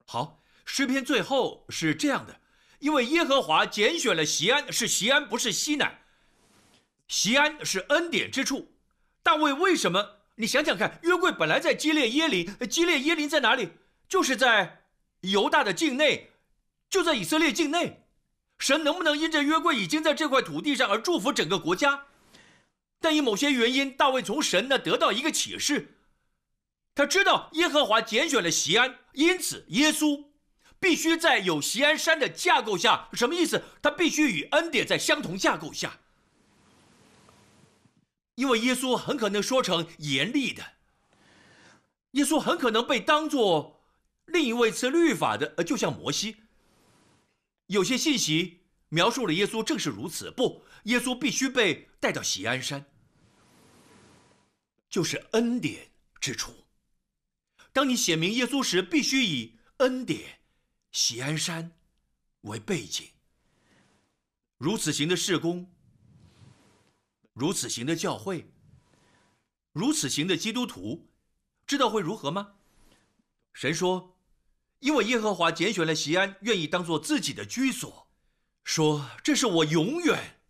[0.04, 2.42] 好，诗篇最后是这样的：
[2.80, 6.02] 因为耶和华拣选了西安，是西安，不是西南。
[7.08, 8.76] 西安是恩典之处。
[9.22, 10.25] 大卫为什么？
[10.36, 13.70] 你想想看，约柜本来在基列耶林，基列耶林在哪里？
[14.08, 14.84] 就是在
[15.22, 16.30] 犹大的境内，
[16.88, 18.04] 就在以色列境内。
[18.58, 22.04] 神能不能因着约柜已经在这块土地上而祝福整个国家？
[23.00, 25.96] 但因某些原因，大卫从神那得到一个启示，
[26.94, 30.24] 他知道耶和华拣选了西安，因此耶稣
[30.78, 33.08] 必须在有西安山的架构下。
[33.12, 33.62] 什么意思？
[33.82, 35.98] 他必须与恩典在相同架构下，
[38.36, 40.74] 因为耶稣很可能说成严厉的，
[42.12, 43.84] 耶稣很可能被当作
[44.26, 46.36] 另一位赐律法的，呃，就像摩西。
[47.66, 48.60] 有些信息
[48.90, 50.64] 描述了耶稣正是如此，不。
[50.84, 52.86] 耶稣必须被带到喜安山，
[54.88, 56.52] 就是恩典之处。
[57.72, 60.38] 当你写明耶稣时，必须以恩典、
[60.92, 61.72] 喜安山
[62.42, 63.08] 为背景。
[64.58, 65.74] 如此行的事工，
[67.36, 68.50] 如此行的教会，
[69.72, 71.10] 如此行的基督徒，
[71.66, 72.54] 知道会如何吗？
[73.52, 74.16] 神说
[74.80, 78.08] ：“因为耶和华拣选了西安，愿意当做自己的居所，
[78.64, 80.40] 说这是我永远。”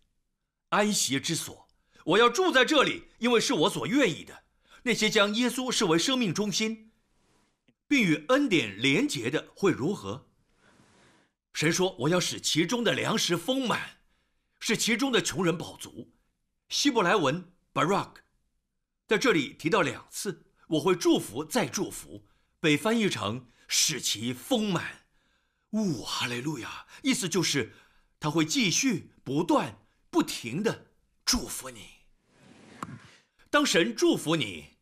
[0.71, 1.67] 安息之所，
[2.05, 4.45] 我要住在这里，因为是我所愿意的。
[4.83, 6.93] 那些将耶稣视为生命中心，
[7.85, 10.29] 并与恩典连结的会如何？
[11.51, 13.97] 神说：“我要使其中的粮食丰满，
[14.61, 16.13] 使其中的穷人饱足。”
[16.69, 18.15] 希伯来文 “barak”
[19.07, 22.27] 在这里提到两次，我会祝福再祝福，
[22.59, 25.05] 被翻译成“使其丰满”。
[25.71, 26.85] 呜，哈利路亚！
[27.03, 27.73] 意思就是
[28.19, 30.87] 他会继续不断不停的
[31.23, 31.87] 祝福你。
[33.49, 34.77] 当神祝福你，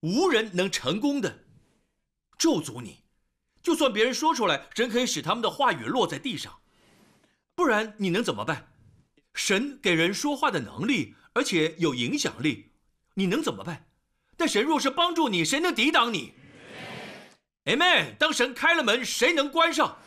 [0.00, 1.44] 无人能成功的
[2.36, 3.04] 咒诅你。
[3.62, 6.60] 就算别人说出来，神可以使他们的话语落在地上，
[7.54, 8.72] 不然你能怎么办？
[9.36, 12.72] 神给人说话的能力，而且有影响力，
[13.14, 13.86] 你能怎么办？
[14.36, 16.32] 但神若是帮助你，谁能抵挡你
[17.66, 18.16] ？Amen。
[18.16, 19.98] 当神开了门，谁能关上？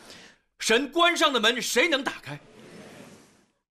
[0.58, 2.38] 神关上的门，谁能打开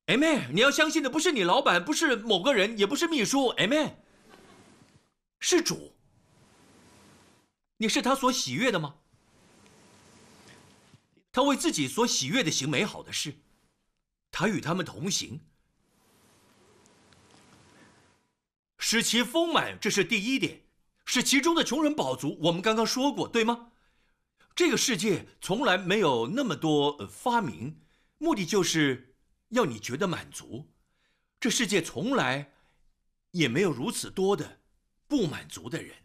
[0.07, 0.49] ？Amen。
[0.51, 3.95] 你要相信的不是你老板，不是某个人，也不是秘书，Amen。
[5.39, 5.93] 是主。
[7.77, 8.95] 你是他所喜悦的吗？
[11.31, 13.35] 他为自己所喜悦的行美好的事，
[14.31, 15.39] 他与他们同行，
[18.79, 20.61] 使其丰满，这是第一点；
[21.05, 23.73] 使其中的穷人饱足，我们刚刚说过，对吗？
[24.55, 27.79] 这个世界从来没有那么多发明，
[28.17, 29.15] 目的就是
[29.49, 30.69] 要你觉得满足。
[31.39, 32.53] 这世界从来
[33.31, 34.59] 也没有如此多的
[35.07, 35.95] 不满足的人。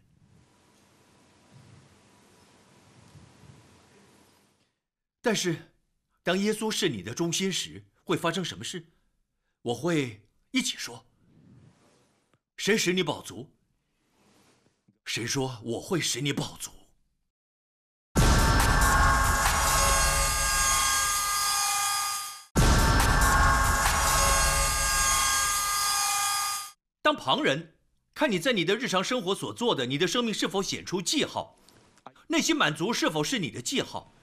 [5.21, 5.73] 但是，
[6.23, 8.85] 当耶稣是你的中心时，会发生什么事？
[9.63, 11.05] 我会一起说
[12.57, 13.51] ：“谁使你饱足？”
[15.03, 16.71] 谁说我会使你饱足？
[27.01, 27.75] 当旁人
[28.15, 31.59] 看你在你的日常生活所做的，你的生命是否显出记号？
[32.29, 34.15] 内心满足是否是你的记号？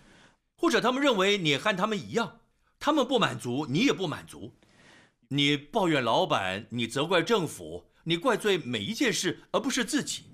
[0.56, 2.40] 或者他们认为你和他们一样，
[2.80, 4.56] 他们不满足，你也不满足。
[5.28, 10.24] 你抱怨老板，你责怪政府，你怪罪每一件事，而不是自己。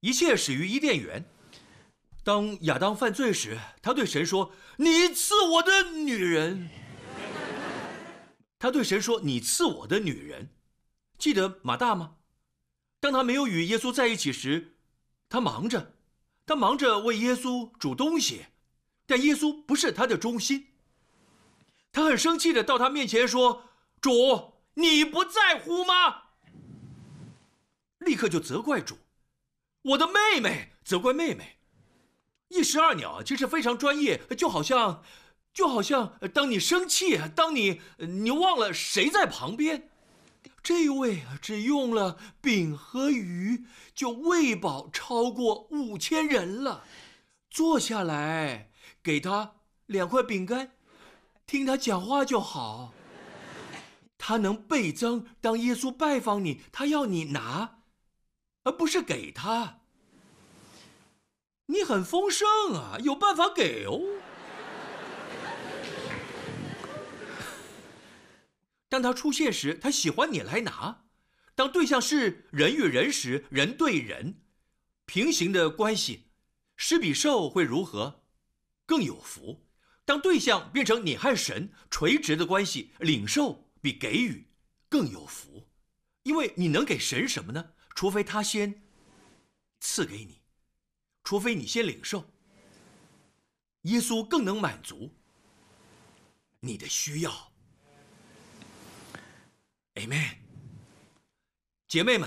[0.00, 1.24] 一切始于伊甸园。
[2.22, 6.68] 当亚当犯罪时，他对神说：“你赐我的女人。”
[8.58, 10.50] 他对神说：“你赐我的女人。”
[11.18, 12.16] 记得马大吗？
[13.00, 14.76] 当他没有与耶稣在一起时，
[15.28, 15.94] 他忙着，
[16.44, 18.46] 他忙着为耶稣煮东西，
[19.06, 20.68] 但耶稣不是他的中心。
[21.90, 23.64] 他很生气的到他面前说
[24.00, 26.24] ：“主，你不在乎吗？”
[28.00, 28.98] 立刻就责怪主
[29.82, 31.56] ：“我的妹妹，责怪妹妹。”
[32.48, 35.04] 一石二鸟，其实非常专业，就好像，
[35.54, 39.88] 就好像当你生气，当你你忘了谁在旁边。
[40.62, 46.84] 这位啊，只用了饼和鱼，就喂饱超过五千人了。
[47.48, 48.70] 坐下来，
[49.02, 49.52] 给他
[49.86, 50.72] 两块饼干，
[51.46, 52.92] 听他讲话就好。
[54.18, 55.26] 他能倍增。
[55.40, 57.79] 当耶稣拜访你，他要你拿，
[58.64, 59.80] 而不是给他。
[61.66, 64.00] 你很丰盛啊，有办法给哦。
[68.88, 71.06] 当他出现时，他喜欢你来拿；
[71.54, 74.42] 当对象是人与人时，人对人，
[75.06, 76.30] 平行的关系，
[76.76, 78.24] 施比受会如何？
[78.84, 79.68] 更有福。
[80.04, 84.48] 当对象变成你和神垂直的关系，领受比给予
[84.88, 85.68] 更有福，
[86.24, 87.74] 因为你能给神什么呢？
[88.00, 88.82] 除非他先
[89.80, 90.40] 赐给你，
[91.22, 92.24] 除非你先领受。
[93.82, 95.12] 耶稣更能满足
[96.60, 97.52] 你的需要。
[99.96, 100.38] Amen，
[101.88, 102.26] 姐妹们，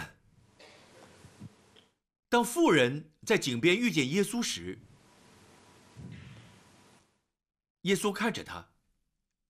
[2.30, 4.78] 当妇人在井边遇见耶稣时，
[7.82, 8.70] 耶稣看着她，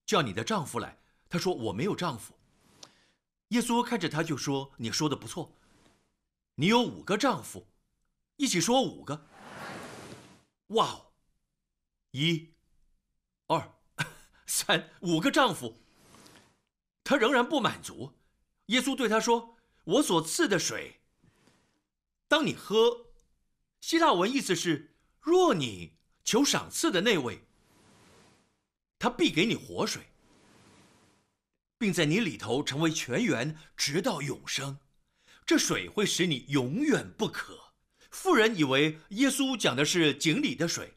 [0.06, 0.98] 叫你的丈夫来。
[1.28, 2.34] 她说：“我没有丈夫。”
[3.48, 5.54] 耶稣看着她就说：“你说的不错，
[6.56, 7.66] 你有五个丈夫，
[8.36, 9.26] 一起说五个。”
[10.68, 11.12] 哇哦，
[12.12, 12.54] 一、
[13.48, 13.74] 二、
[14.46, 15.80] 三，五个丈夫。
[17.02, 18.14] 他仍然不满足，
[18.66, 21.02] 耶稣对他说：“我所赐的水，
[22.28, 23.08] 当你喝，
[23.80, 27.44] 希腊文意思是，若你求赏赐的那位，
[28.98, 30.08] 他必给你活水，
[31.76, 34.78] 并在你里头成为泉源，直到永生。
[35.46, 37.72] 这水会使你永远不渴。”
[38.10, 40.94] 妇人以为耶稣讲的是井里的水，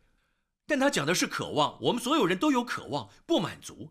[0.66, 1.82] 但他讲的是渴望。
[1.82, 3.90] 我们所有人都有渴望，不满足。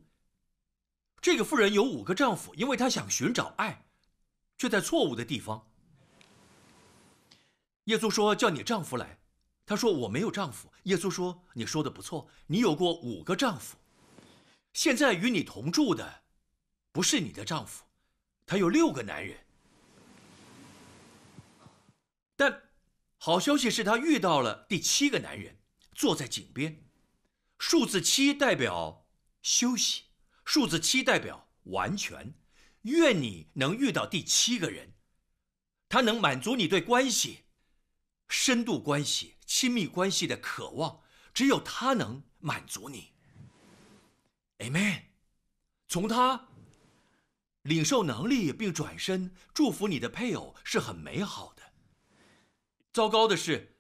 [1.21, 3.87] 这个妇人有五个丈夫，因为她想寻找爱，
[4.57, 5.69] 却在错误的地方。
[7.85, 9.19] 耶稣说：“叫你丈夫来。”
[9.67, 13.77] 他说：“我没有丈夫。”耶稣说：“你说的不错，你有过五个丈夫，
[14.73, 16.23] 现在与你同住的，
[16.93, 17.85] 不是你的丈夫，
[18.47, 19.37] 他有六个男人。
[22.37, 22.63] 但
[23.27, 25.59] 好消息是他遇到了第七个男人，
[25.93, 26.85] 坐在井边。
[27.59, 29.09] 数字七代表
[29.43, 30.05] 休息，
[30.45, 32.35] 数字七代表完全。
[32.83, 34.93] 愿你能遇到第七个人，
[35.89, 37.47] 他能满足你对关系、
[38.29, 41.01] 深度关系、亲密关系的渴望，
[41.35, 43.13] 只有他能满足你。
[44.59, 45.03] Amen。
[45.89, 46.47] 从他
[47.63, 51.56] 领受能力并转身祝福你的配偶是很美好的。
[52.97, 53.77] 糟糕的是，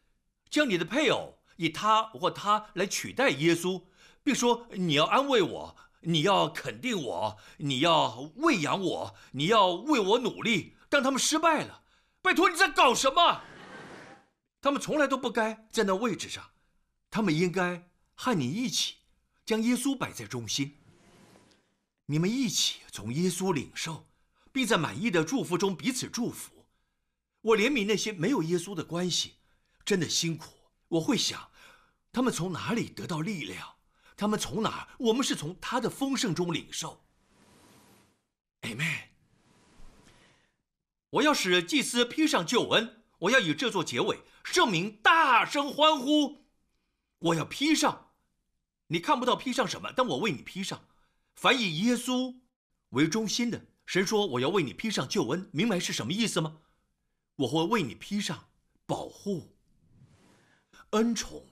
[0.51, 3.85] 将你的配偶以他或他来取代耶稣，
[4.23, 5.77] 并说你要安慰我。
[6.03, 10.77] 你要肯定我，你要喂养我，你要为我努力。
[10.91, 11.83] 但他们失败了，
[12.21, 13.41] 拜托你在搞什么？
[14.61, 16.51] 他们从来都不该在那位置上，
[17.11, 18.97] 他们应该和你一起，
[19.47, 20.77] 将耶稣摆在中心。
[22.05, 24.07] 你们一起从耶稣领受，
[24.53, 26.56] 并在满意的祝福中彼此祝福。
[27.47, 29.35] 我怜悯那些没有耶稣的关系，
[29.85, 30.53] 真的辛苦。
[30.89, 31.49] 我会想，
[32.11, 33.77] 他们从哪里得到力量？
[34.17, 34.89] 他们从哪？
[34.99, 37.05] 我们是从他的丰盛中领受。
[38.63, 39.03] Amen。
[41.11, 46.47] 我要使祭司披上救恩，我要以这座结尾，圣名大声欢呼。
[47.19, 48.11] 我要披上，
[48.89, 50.89] 你看不到披上什么，但我为你披上。
[51.37, 52.41] 凡以耶稣
[52.89, 56.59] 为中心的，神说我要为你披上救恩，明白是什么意思吗？
[57.37, 58.49] 我会为你披上
[58.87, 59.57] 保护、
[60.91, 61.47] 恩宠。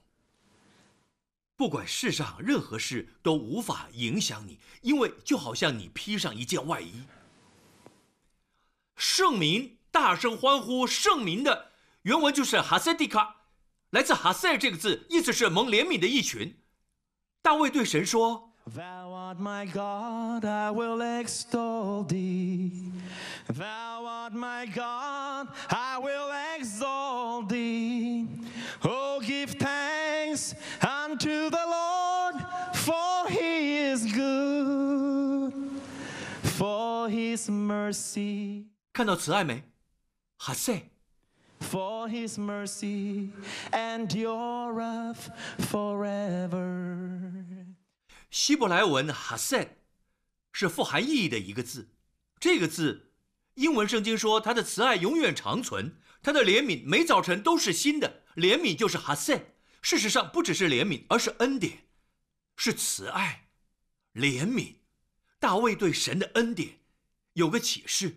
[1.57, 7.05] 不管世上任何事都无法影响你，因为就好像你披上一件外衣。
[8.97, 11.70] 圣民大声欢呼，圣民的
[12.03, 13.43] 原文就是哈塞蒂卡，
[13.91, 16.61] 来自哈塞这个字，意思是蒙怜悯的一群。
[17.41, 22.91] 大卫对神说 ：“Thou art my God, I will extol thee.
[23.47, 28.27] Thou art my God, I will exalt thee.
[28.84, 32.36] Oh, give thanks unto the Lord,
[32.73, 35.53] for He is good,
[36.41, 38.65] for His mercy.
[38.93, 39.63] 看到慈爱没？
[40.38, 40.89] 哈塞。
[41.59, 43.32] For his mercy
[43.73, 47.19] endureth forever.
[48.35, 49.76] 希伯来文哈塞
[50.51, 51.95] 是富含意义的一个字。
[52.41, 53.12] 这个字，
[53.55, 58.24] 英文圣经说他的慈爱永远长存，他的怜悯每早晨都是新的。
[58.35, 59.55] 怜悯就是哈塞。
[59.80, 61.85] 事实上，不只是怜悯，而是恩典，
[62.57, 63.51] 是慈爱、
[64.14, 64.78] 怜悯。
[65.39, 66.80] 大卫对神的恩典
[67.35, 68.16] 有个启示，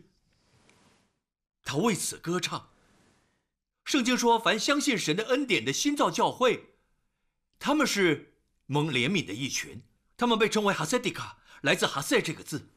[1.63, 2.71] 他为此歌唱。
[3.85, 6.73] 圣经说，凡相信神的恩典的新造教会，
[7.59, 9.83] 他们是蒙怜悯的一群，
[10.17, 12.69] 他们被称为哈塞迪卡，来自哈塞这个字。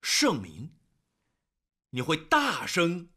[0.00, 0.70] 圣民，
[1.90, 3.10] 你会大声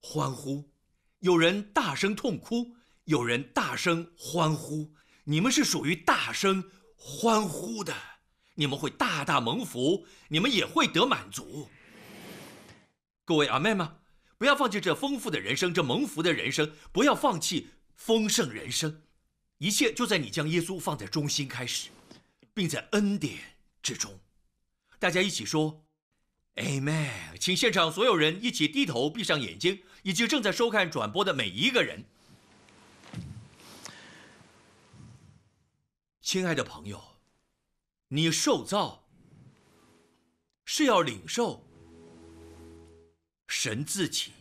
[0.00, 0.70] 欢呼，
[1.18, 7.92] 有人大声痛哭，有人大声欢呼，你们是属于大声欢呼的，
[8.54, 11.68] 你们会大大蒙福，你们也会得满足。
[13.24, 13.96] 各位阿妹吗？
[14.38, 19.02] 不要放弃这丰富的人生，这蒙福的人生，不要放弃丰盛人生，
[19.58, 21.90] 一切就在你将耶稣放在中心开始，
[22.58, 23.38] 并在恩典
[23.80, 24.18] 之中。
[24.98, 25.84] 大家一起说
[26.56, 27.38] ，Amen！
[27.38, 32.04] 请现场所有人一起低头，闭上眼睛，以及正在收看转播的每一个人。
[36.20, 37.00] 亲爱的朋友，
[38.08, 39.04] 你受造
[40.64, 41.64] 是要领受。
[43.46, 44.32] 神自己，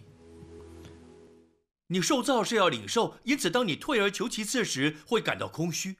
[1.85, 5.97] 你受造是要领受，因此当你退而求其次时，会感到空虚，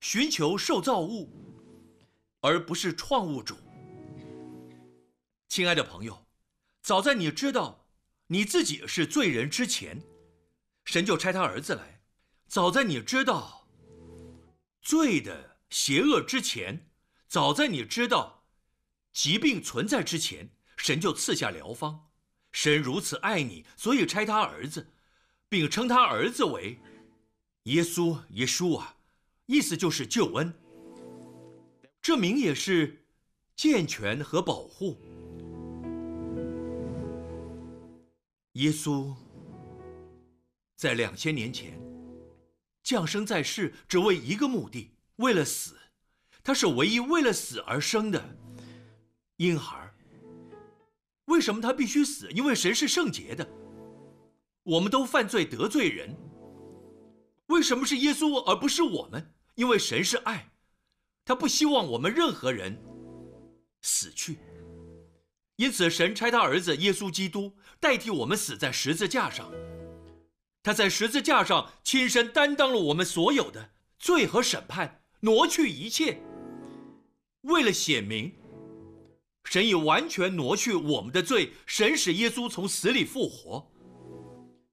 [0.00, 1.30] 寻求受造物，
[2.40, 3.54] 而不是创物主。
[5.46, 6.26] 亲爱的朋友，
[6.82, 7.86] 早在你知道
[8.26, 10.02] 你自己是罪人之前，
[10.84, 12.00] 神就差他儿子来；
[12.48, 13.68] 早在你知道
[14.80, 16.88] 罪的邪恶之前，
[17.28, 18.44] 早在你知道
[19.12, 20.48] 疾病存在之前，
[20.78, 22.08] 神就赐下疗方。
[22.52, 24.94] 神如此爱你，所以差他儿子，
[25.48, 26.80] 并称他儿子为
[27.64, 28.18] 耶稣。
[28.30, 28.96] 耶稣啊，
[29.50, 30.54] 意思就是救恩。
[32.00, 33.04] 这名也是
[33.56, 34.96] 健全和保护。
[38.52, 39.12] 耶稣
[40.76, 41.76] 在两千年前
[42.84, 45.76] 降生在世，只为一个目的，为了死。
[46.44, 48.36] 他是唯一为了死而生的
[49.38, 49.92] 婴孩。
[51.24, 52.30] 为什么他必须死？
[52.30, 53.48] 因为神是圣洁的。
[54.62, 56.16] 我们都犯罪得罪人。
[57.46, 59.34] 为什么是耶稣而不是我们？
[59.60, 60.48] 因为神是爱，
[61.22, 62.82] 他不希望我们任何人
[63.82, 64.38] 死去。
[65.56, 69.52] 因此，神差他儿子耶稣基督代替我们死在十字架上。
[70.62, 76.22] 他在十字架上亲身担当了我们所有的罪和审判，挪去一切。
[77.42, 78.32] 为了显明，
[79.44, 83.70] 神已完全挪去我们的罪，神使耶稣从死里复活。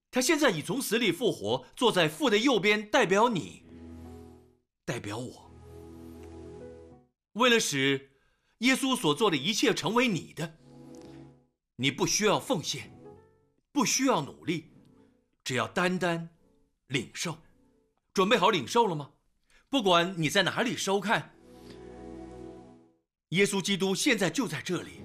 [0.09, 3.63] 他现在已从死里复活，坐在父的右边，代表你，
[4.88, 5.51] 代表我。
[7.33, 8.09] 为了使
[8.59, 10.57] 耶稣所做的一切成为你的，
[11.75, 12.89] 你不需要奉献，
[13.73, 14.71] 不需要努力。
[15.43, 16.29] 只要单单
[16.88, 17.38] 领受，
[18.13, 19.11] 准备好领受了吗？
[19.69, 21.35] 不管你在哪里收看，
[23.29, 25.01] 耶稣基督现在就在这里，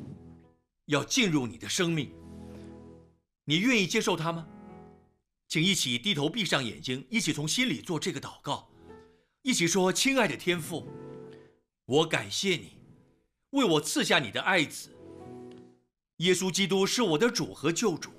[0.86, 2.14] 要进入你的生命。
[3.44, 4.46] 你愿意接受他吗？
[5.48, 8.71] 请一起低头闭上眼睛，一起从心里做这个祷告，
[9.43, 10.88] 一起说：“亲爱的天父，
[11.84, 12.78] 我感谢你
[13.51, 14.90] 为我赐下你的爱子。
[16.18, 18.12] 耶稣基督是我的主和救主。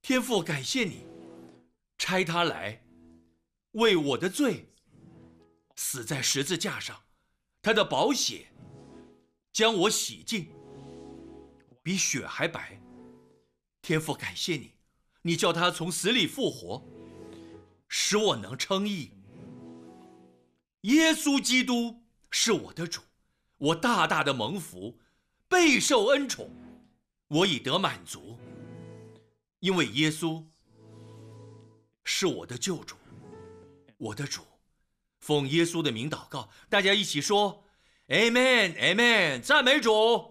[0.00, 1.06] 天父，感谢你。”
[1.98, 2.80] 差他来，
[3.72, 4.72] 为我的罪
[5.74, 6.96] 死在十字架上，
[7.60, 8.46] 他的宝血
[9.52, 10.48] 将我洗净，
[11.82, 12.80] 比雪还白。
[13.82, 14.74] 天父，感谢你，
[15.22, 16.82] 你叫他从死里复活，
[17.88, 19.10] 使我能称义。
[20.82, 23.02] 耶稣基督是我的主，
[23.56, 24.98] 我大大的蒙福，
[25.48, 26.50] 备受恩宠，
[27.28, 28.38] 我已得满足，
[29.60, 30.44] 因为耶稣。
[32.10, 32.96] 是我的救主，
[33.98, 34.40] 我的主，
[35.20, 37.62] 奉耶稣的名祷告，大家一起说
[38.08, 40.24] ，Amen，Amen，赞美主。